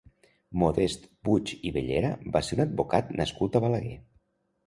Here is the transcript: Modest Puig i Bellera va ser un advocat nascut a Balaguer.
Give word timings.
Modest 0.61 1.03
Puig 1.27 1.51
i 1.69 1.73
Bellera 1.75 2.09
va 2.37 2.43
ser 2.47 2.57
un 2.59 2.63
advocat 2.65 3.11
nascut 3.21 3.59
a 3.59 3.61
Balaguer. 3.67 3.95